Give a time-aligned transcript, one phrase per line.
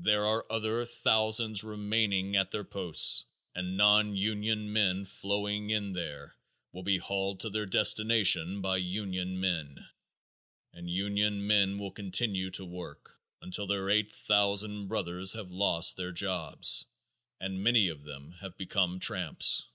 [0.00, 6.36] There are other thousands remaining at their posts and non union men flowing in there
[6.72, 9.86] will be hauled to their destination by union men,
[10.72, 16.12] and union men will continue to work until their eight thousand brothers have lost their
[16.12, 16.86] jobs
[17.38, 19.66] and many of them have become tramps.